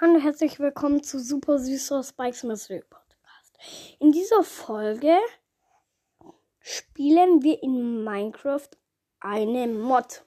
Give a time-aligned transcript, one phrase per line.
[0.00, 3.58] Hallo, herzlich willkommen zu Super Süßer Spikes Mystery Podcast.
[3.98, 5.16] In dieser Folge
[6.60, 8.68] spielen wir in Minecraft
[9.20, 10.24] eine Mod.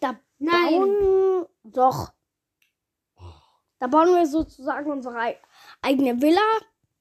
[0.00, 0.70] Da Nein.
[0.80, 2.12] bauen doch.
[3.78, 5.40] Da bauen wir sozusagen unsere ei-
[5.82, 6.40] eigene Villa.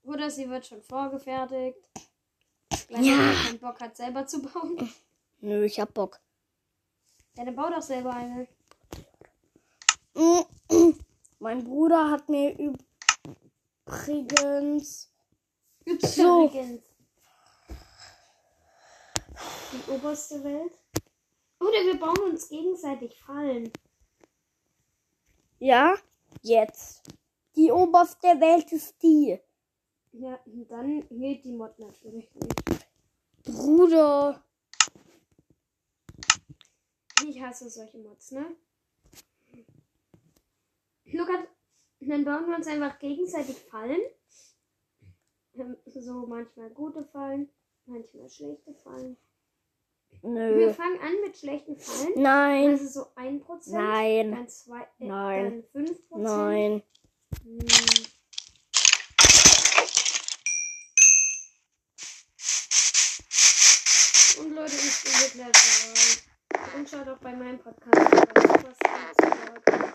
[0.04, 1.78] Oder sie wird schon vorgefertigt.
[2.89, 3.16] Weil Ja.
[3.16, 4.92] man keinen Bock hat, selber zu bauen.
[5.39, 6.20] Nö, ich hab Bock.
[7.38, 8.48] Ja, dann bau doch selber eine.
[11.39, 12.55] Mein Bruder hat mir
[13.86, 15.12] übrigens
[15.99, 16.49] So.
[19.72, 20.73] Die oberste Welt.
[21.59, 23.72] Oder wir bauen uns gegenseitig Fallen.
[25.59, 25.95] Ja,
[26.41, 27.03] jetzt.
[27.55, 29.39] Die oberste Welt ist die.
[30.14, 32.88] Ja, und dann geht die Mod natürlich nicht.
[33.44, 34.44] Bruder.
[37.25, 38.55] Ich hasse solche Mods, ne?
[41.12, 41.40] Lukas,
[42.00, 44.02] dann bauen wir uns einfach gegenseitig Fallen.
[45.53, 47.50] Ähm, So manchmal gute Fallen,
[47.86, 49.18] manchmal schlechte Fallen.
[50.22, 50.73] Wir Nö.
[50.73, 52.14] fangen an mit schlechten Fallen.
[52.16, 52.70] Nein.
[52.72, 53.72] Also so 1%.
[53.72, 54.31] Nein.
[54.31, 55.64] Dann, zwei, äh, Nein.
[55.73, 56.18] dann 5%.
[56.18, 56.84] Nein.
[57.44, 57.59] Hm.
[64.40, 65.53] Und Leute, ich spiele gleich
[65.86, 66.78] mal.
[66.80, 68.42] Und schaut auch bei meinem Podcast vorbei.
[68.42, 69.92] Super Squid Podcast.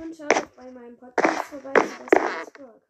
[0.00, 1.72] Und schaut bei meinem Podcast vorbei.
[1.74, 2.86] Squid Podcast.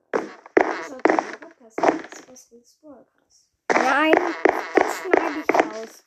[0.89, 2.37] Schaut bei meinem Podcast vorbei.
[2.37, 3.49] Squid Podcast.
[3.73, 4.13] Nein.
[4.75, 6.05] Das schneide ich raus.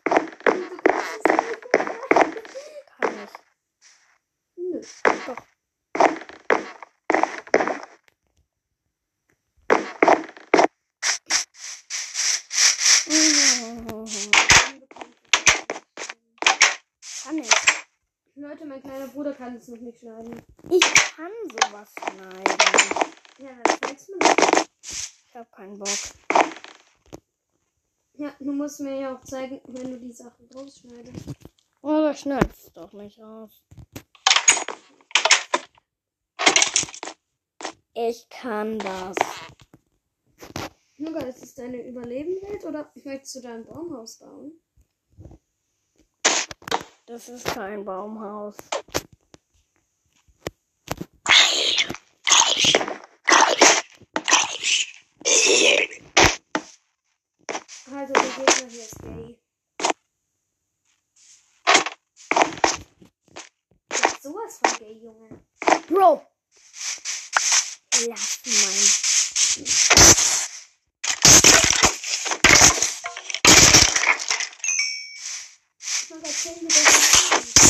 [2.99, 3.33] Kann ich.
[4.57, 4.81] Nö.
[5.25, 5.41] Doch.
[17.23, 17.49] Kann ich.
[18.51, 20.41] Leute, mein kleiner Bruder kann es noch nicht schneiden.
[20.69, 20.81] Ich
[21.15, 23.05] kann sowas schneiden.
[23.37, 24.69] Ja, dann zeig's mir nicht.
[24.81, 25.87] Ich hab keinen Bock.
[28.15, 31.29] Ja, du musst mir ja auch zeigen, wenn du die Sachen rausschneidest.
[31.81, 33.63] Oh, das schneidest doch nicht raus.
[37.93, 39.15] Ich kann das.
[40.97, 44.61] Luca, ist es deine Überlebenwelt oder möchtest du da ein Baumhaus bauen?
[47.11, 48.55] Das ist kein Baumhaus.
[57.93, 59.37] Also, der Gegner hier ist gay.
[63.89, 65.41] Du bist sowas von gay, Junge.
[65.89, 66.25] Bro!
[68.07, 69.11] Lass mein.
[76.11, 77.61] Luca, erzähl mir das nicht.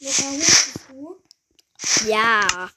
[0.00, 1.22] Luca, hörst du?
[2.06, 2.70] Ja.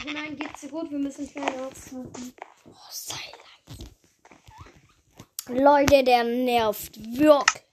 [0.00, 0.90] Oh nein, geht's dir gut?
[0.90, 2.34] Wir müssen schnell aufsuchen.
[2.66, 3.16] Oh, sei
[5.46, 5.62] leise.
[5.62, 7.64] Leute, der nervt wirklich.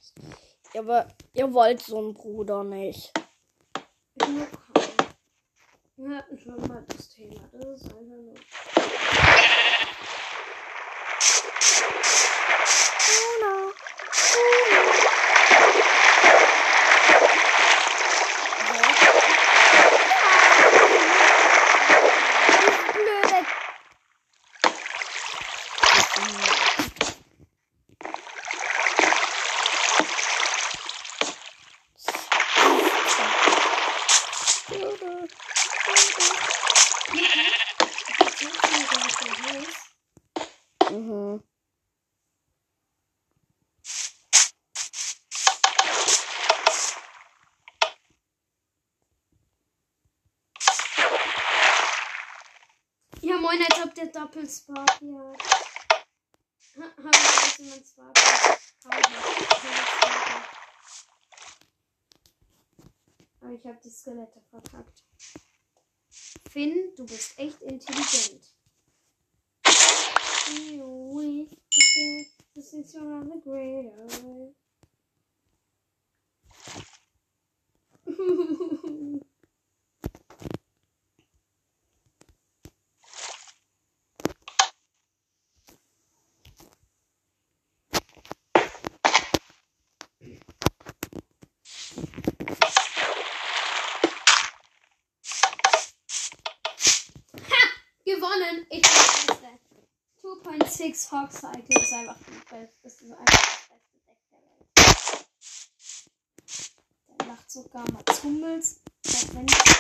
[0.74, 3.12] Ihr, ihr wollt so einen Bruder nicht.
[4.22, 4.58] Luca.
[5.98, 7.40] Wir hatten schon mal das Thema.
[7.54, 8.34] Das ist einfach nur.
[13.06, 13.72] Bruder.
[34.68, 35.28] Blöde.
[40.92, 41.44] Mhm.
[53.22, 53.80] Ja, moin, als
[55.00, 55.38] hier hat.
[56.76, 57.72] Ha, hab ich weiß, wie
[63.40, 65.04] Aber ich habe die Skelette verkackt.
[66.50, 68.54] Finn, du bist echt intelligent.
[72.56, 73.92] This is your the great
[101.12, 102.18] Hawk Cycle ist einfach
[102.84, 104.68] das ist einfach das beste Deck der Welt.
[107.20, 108.82] Der macht sogar mal Zummels.
[109.06, 109.76] Auch wenn ich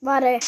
[0.00, 0.38] Warte.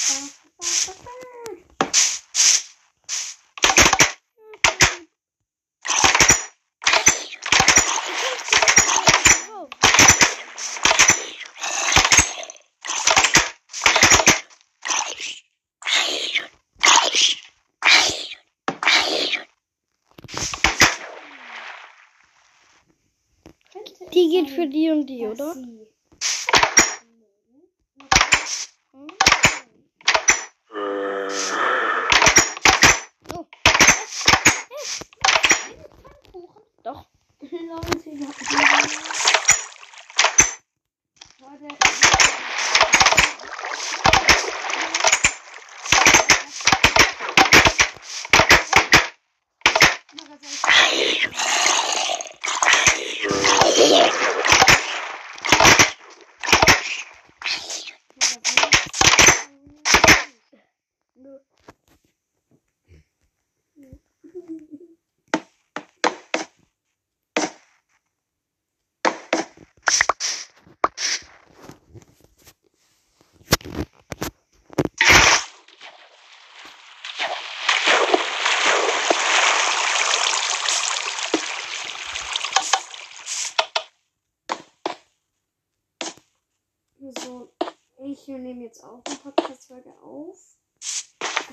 [24.00, 25.54] Die geht für die und die, oder?
[25.54, 25.88] Sie.
[36.32, 36.48] Oh,
[36.84, 37.06] doch.
[37.40, 38.28] Leute, ja.
[41.40, 41.68] Leute.
[87.00, 87.50] So,
[88.04, 90.57] ich nehme jetzt auch eine Podcast-Folge auf.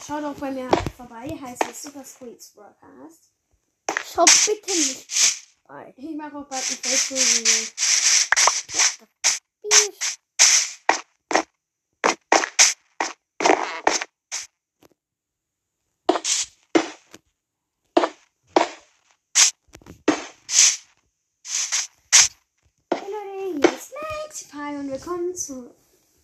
[0.05, 3.31] Schaut auch bei mir vorbei, heißt es Super Squeaks Broadcast.
[4.13, 5.11] Schau bitte nicht
[5.65, 5.95] vorbei.
[5.97, 7.51] Ich mache auch bald ein Facebook-Video.
[22.93, 23.91] Hey Leute, hier ist
[24.21, 25.73] Maxify und willkommen zu,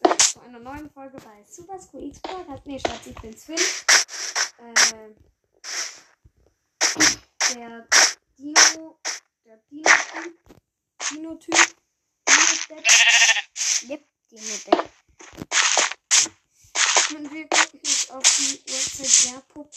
[0.04, 2.63] äh, zu einer neuen Folge bei Super Squeaks Podcast.
[2.68, 3.57] Nee, Schatz, ich bin's Finn.
[4.59, 5.15] Äh,
[7.56, 7.88] der
[8.38, 9.00] Dino,
[9.44, 10.38] der Dino-Typ,
[11.09, 11.75] Dino-Typ,
[12.27, 12.86] Dino-Deck
[13.89, 14.77] Yep, der.
[17.18, 19.74] und wir gucken jetzt auf die Website japo.site,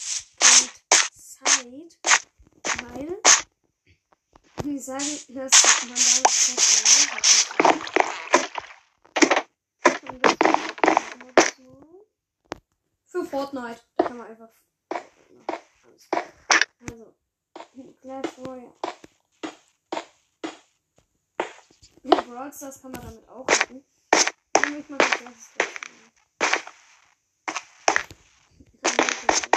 [2.83, 3.11] weil
[4.63, 5.51] die sagen, dass
[5.87, 7.44] man damit testen
[13.25, 13.81] Fortnite.
[13.97, 14.49] Da kann man einfach.
[16.89, 17.13] Also.
[18.01, 18.73] Clash Royale.
[22.03, 23.83] Brawl Stars kann man damit auch machen.
[24.53, 26.11] Dann ich mal das erste spielen.
[28.81, 29.55] Kann man das jetzt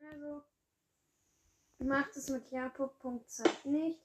[0.00, 0.42] Also,
[1.78, 3.98] macht es mit japo.zeit nicht.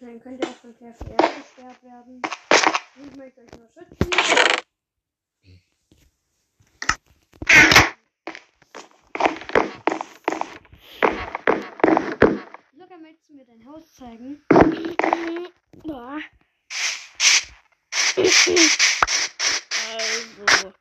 [0.00, 2.22] Dann könnt ihr auch von KFR gesperrt werden.
[2.96, 4.10] Ich möchte euch nur schützen.
[12.74, 14.44] Luca, möchtest du mir dein Haus zeigen?
[15.82, 16.18] Ja.
[19.96, 20.72] Also.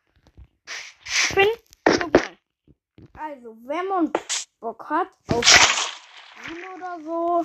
[1.05, 1.47] Finn,
[1.85, 2.38] guck mal.
[3.13, 4.13] Also, wenn man
[4.59, 5.92] Bock hat auf
[6.43, 7.43] Spiel oder so,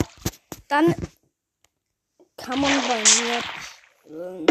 [0.66, 0.94] dann
[2.36, 3.42] kann man bei mir
[4.10, 4.46] ähm.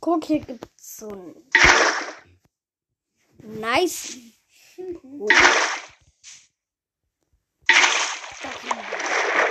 [0.00, 1.34] Guck, hier gibt's so ein
[3.60, 4.16] nice.
[5.02, 5.28] Oh.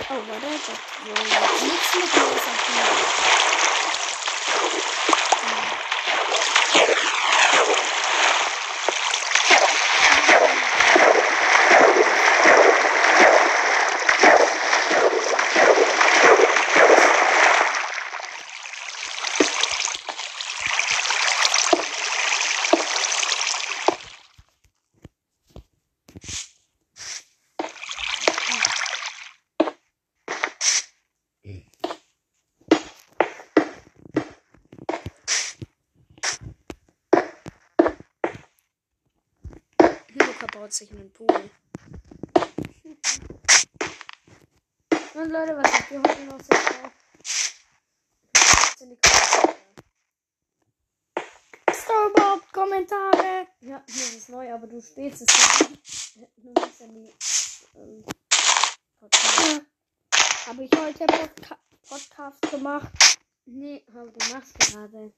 [0.08, 0.66] Warte, das
[1.04, 3.45] so nichts mit Wasser.
[45.16, 46.40] Und Leute, was habt ihr heute noch
[48.78, 49.56] so die Kommentare.
[51.72, 53.48] Ist da überhaupt Kommentare?
[53.62, 55.28] Ja, das ist neu, aber du spielst es
[56.20, 56.26] ja.
[56.36, 57.14] Du musst ja nie.
[57.76, 58.04] Ähm,
[59.00, 59.62] Podcast.
[60.48, 62.92] Habe ich heute Podca Podcast gemacht?
[63.46, 65.14] Nee, aber du machst gerade.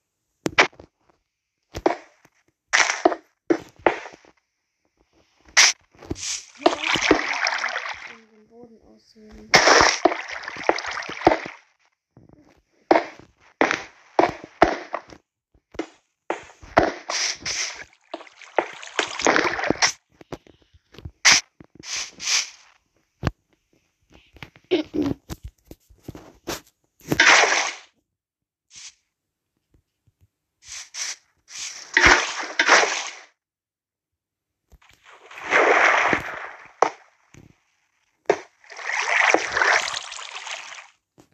[8.10, 9.50] Um den Boden auszuheben.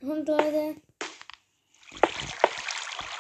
[0.04, 0.76] Und Leute.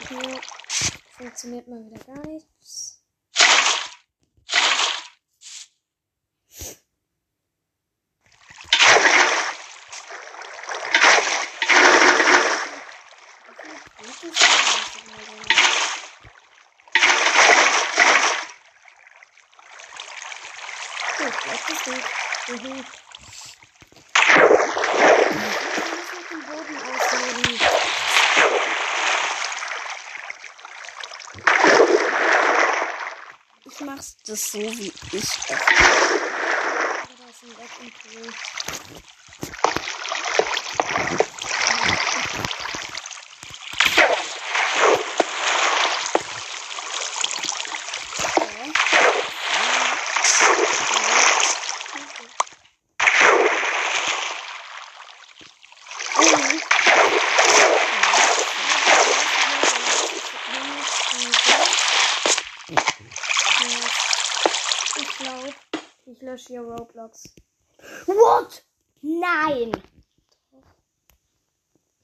[0.09, 3.01] Hier funktioniert mal wieder gar nichts.
[21.17, 22.03] Gut, jetzt ist gut.
[22.47, 22.85] Mhm.
[25.75, 27.93] Ich muss den Boden ausheben.
[34.03, 35.29] Mach's das so, wie ich es.
[35.47, 38.33] Da ist ein Bett im Pool.
[64.95, 65.53] Ich glaube,
[66.05, 67.23] ich lösche hier Roblox.
[68.05, 68.63] What?
[69.01, 69.71] Nein!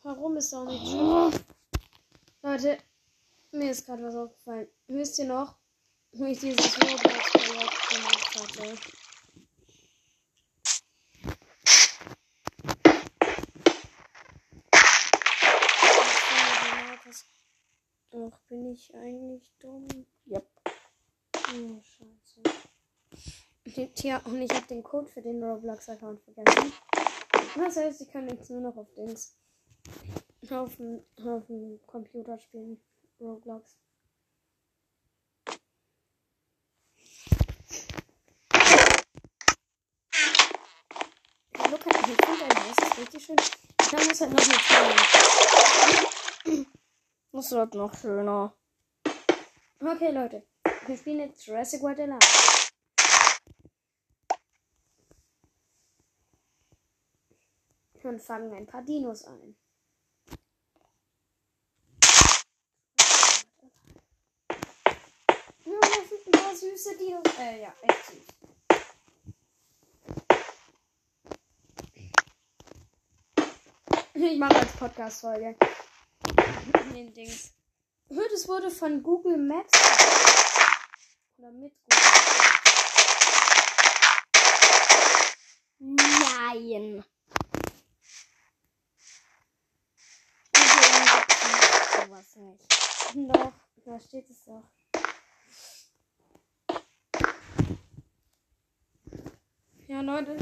[0.02, 1.34] Warum ist auch nicht schlimm?
[2.42, 2.78] Leute,
[3.52, 4.70] mir ist gerade was aufgefallen.
[4.88, 5.58] Wisst ihr noch,
[6.14, 8.78] wo ich dieses Roblox-Projekt gemacht hatte?
[18.12, 19.88] Doch, bin ich eigentlich dumm?
[20.26, 20.48] Yep.
[21.36, 22.42] Oh, scheiße.
[23.94, 26.72] Tja, und ich habe den Code für den Roblox-Account vergessen.
[27.56, 29.36] Das heißt, ich kann jetzt nur noch auf Dings.
[30.52, 31.04] Auf dem,
[31.86, 32.82] Computer spielen.
[33.20, 33.78] Roblox.
[41.56, 43.36] Ja, Look, ich finde dein Haus ist richtig schön.
[43.36, 44.58] Da muss halt noch eine
[46.44, 46.66] Tür.
[47.32, 48.56] Das wird noch schöner.
[49.80, 50.48] Okay, Leute.
[50.88, 52.18] Wir spielen jetzt Jurassic World Alive.
[58.02, 59.56] Und fangen ein paar Dinos ein.
[65.70, 66.56] Ja, das sind ein paar
[67.10, 67.24] Dinos.
[67.40, 68.28] Äh, ja, echt süß.
[74.14, 75.56] Ich mache als Podcast-Folge.
[76.94, 77.54] Den Dings.
[78.10, 79.72] Hör, das wurde von Google Maps.
[81.38, 82.64] Oder mit Google Maps.
[85.80, 87.04] Nein.
[91.96, 92.66] Sowas nicht.
[93.16, 93.54] Doch,
[93.86, 94.64] da steht es doch.
[99.90, 100.38] Ja, Leute.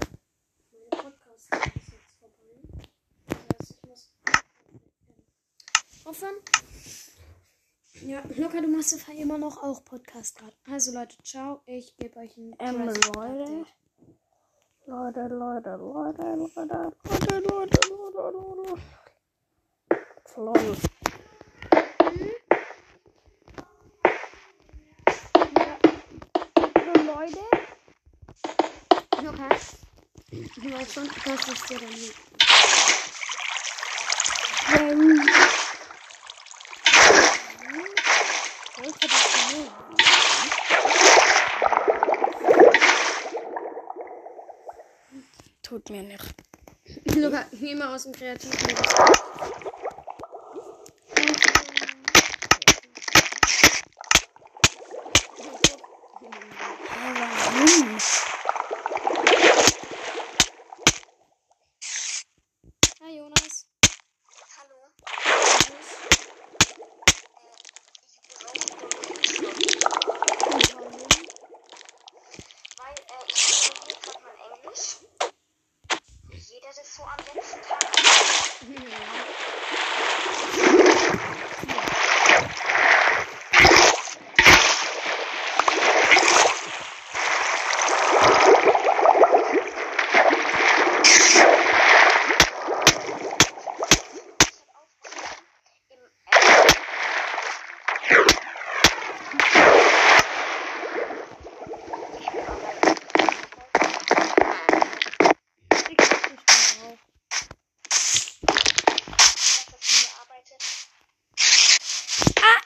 [0.71, 2.83] Mein Podcast ist jetzt vorbei.
[3.27, 4.11] Das heißt, ich muss
[6.03, 6.35] aufhören.
[8.05, 10.51] Ja, Luca, du machst ja immer noch auch Podcast gerade.
[10.69, 11.61] Also Leute, ciao.
[11.65, 13.43] Ich gebe euch ein Ähm, Jurassic Leute.
[13.43, 13.67] Update.
[14.85, 18.81] Leute, Leute, Leute, Leute, Leute, Leute, Leute, Leute.
[20.35, 20.77] Lol.
[25.55, 25.77] Ja.
[27.05, 27.57] Leute.
[29.37, 29.55] Luca.
[30.31, 32.15] Du weißt schon, das ist dann lieb.
[34.69, 35.19] Wenn
[38.77, 39.67] Welche das denn
[45.61, 46.23] tut mir nicht.
[47.15, 49.76] Luca, geh mal aus dem Kreativmodus.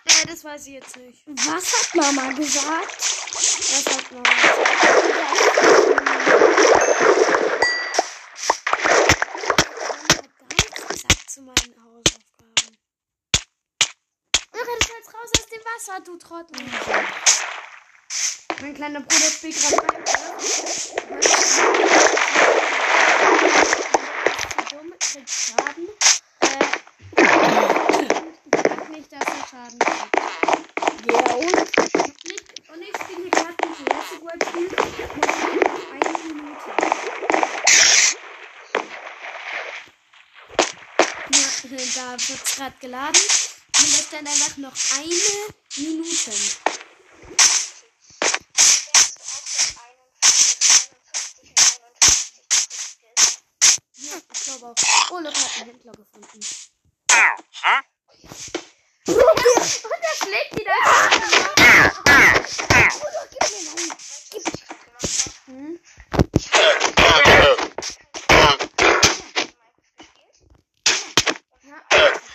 [0.06, 1.24] Nee, das weiß ich jetzt nicht.
[1.26, 2.98] was hat Mama gesagt?
[2.98, 4.32] Was hat gesagt?
[6.06, 6.22] Mama
[10.54, 12.78] nichts gesagt zu meinen Hausaufgaben.
[14.54, 16.66] Irre, du sollst raus aus dem Wasser, du Trottel.
[18.62, 20.42] Mein kleiner Bruder spielt gerade Minecraft.
[24.70, 25.88] Dumm, kriegt Schaden.
[28.92, 30.16] Nicht, dass er Schaden kriegt.
[31.10, 31.56] Ja, und?
[32.26, 34.68] Nicht, und ich spiele hier gerade ein Jurassic World Spiel.
[35.22, 36.72] Noch eine Minute.
[41.32, 43.22] Ja, da wird es gerade geladen.
[43.78, 45.08] Und das dann einfach noch eine
[45.78, 46.32] Minute.
[53.96, 55.12] Ja, ich glaube auch.
[55.12, 56.46] Oh, Luca hat einen Händler gefunden.
[59.08, 60.72] Und er schlägt wieder.
[65.48, 65.80] Hm?
[71.64, 72.32] Ja.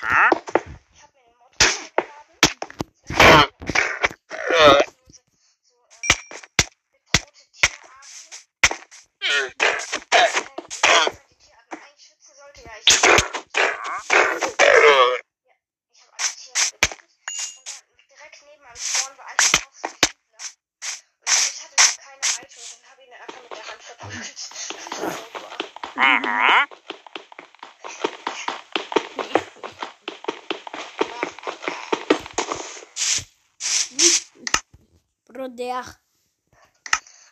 [35.27, 35.85] Bruder.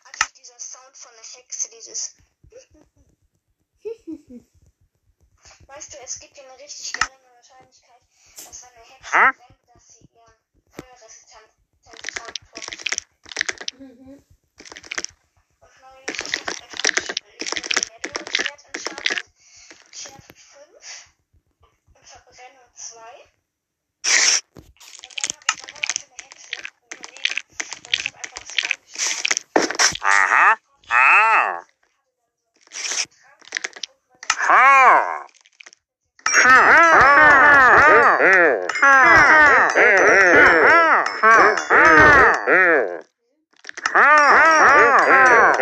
[0.04, 2.14] Also dieser Sound von der Hexe, dieses.
[5.74, 8.02] Weißt du, es gibt ja eine richtig geringe Wahrscheinlichkeit,
[8.46, 10.38] dass eine Hexe denkt, dass sie ihren
[10.70, 11.50] Feuerresistenz
[12.14, 12.38] vorhat.
[13.78, 14.24] Mhm.
[15.60, 19.24] Und neulich einfach ich habe den Network-Wert entscheidet.
[19.92, 21.14] Schärfe 5
[21.94, 23.33] und Verbrennung 2.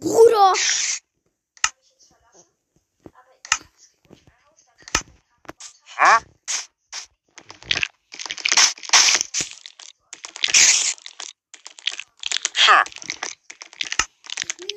[0.00, 0.54] Bruder.
[1.66, 2.46] habe ich jetzt verlassen.
[3.12, 5.46] Aber ich habe es gut, mein Haus da drin gebaut
[5.96, 6.26] habe.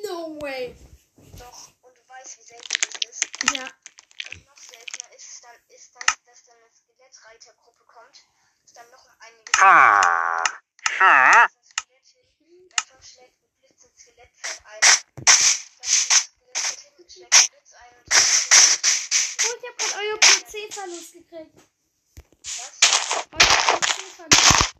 [0.02, 0.76] No way.
[1.38, 3.24] Doch, und du weißt, wie selten das ist.
[3.54, 3.68] Ja.
[4.30, 6.70] Und noch seltener ist es dann, ist dann, dass dann eine
[7.44, 8.16] Skelettreitergruppe kommt,
[8.64, 9.52] ist dann noch einige.
[9.52, 9.60] Das
[11.68, 12.06] Skelett
[12.38, 14.80] hin, einfach schlägt ein Blitz ins Skelettfeld ein.
[15.26, 18.06] Das Skelett hin, schlägt einen Blitz ein und
[19.46, 21.54] Oh, ich habe gerade euer PC-Verlust gekriegt.
[22.44, 22.80] was?
[23.30, 24.74] Euer PC-Verlust.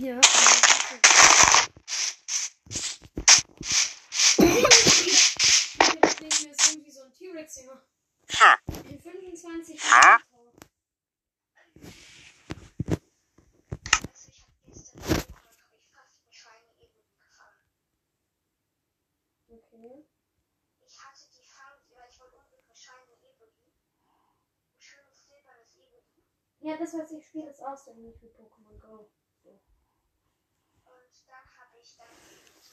[0.00, 0.20] Ja.
[6.00, 7.82] Das Leben ist irgendwie so ein T-Rex, Junge.
[8.88, 10.22] In 25 Jahren.
[14.06, 17.68] Also ich habe gestern habe ich fast eine Schweine eben gefangen.
[19.50, 20.04] Okay.
[20.86, 23.52] Ich hatte die Fang, weil ich wollte unbedingt eine Shiny Eboli.
[24.06, 26.04] Ein schönes silbernes Eboli.
[26.60, 29.10] Ja, das, was ich spiele, ist aus dem nicht mit Pokémon Go.
[29.44, 29.66] Und
[31.26, 32.06] dann habe ich dann
[32.60, 32.72] so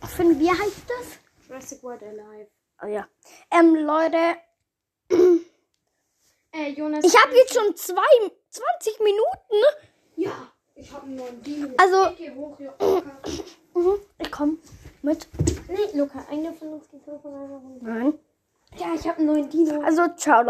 [0.00, 1.18] ein Finn, wie heißt das?
[1.48, 2.50] Jurassic World Alive.
[2.82, 3.08] Oh ja.
[3.50, 4.36] Ähm, Leute,
[6.52, 7.04] Äh, Jonas.
[7.04, 9.64] ich habe jetzt schon zwei, 20 Minuten.
[10.16, 11.74] Ja, ich habe einen neuen Dino.
[11.76, 12.74] Also- Ich geh hoch, ja.
[13.74, 14.58] Mhm, ich komme
[15.04, 15.28] mit.
[15.68, 17.86] Nee, Luca, einer von uns geht hoch und einer runter.
[17.86, 18.14] Nein.
[18.76, 19.80] Ja, ich habe einen neuen Dino.
[19.82, 20.42] Also, ciao.